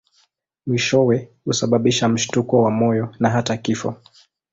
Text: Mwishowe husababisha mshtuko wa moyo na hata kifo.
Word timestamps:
Mwishowe 0.67 1.29
husababisha 1.45 2.09
mshtuko 2.09 2.61
wa 2.63 2.71
moyo 2.71 3.15
na 3.19 3.29
hata 3.29 3.57
kifo. 3.57 3.95